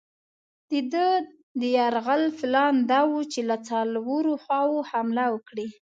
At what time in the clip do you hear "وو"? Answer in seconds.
3.09-3.19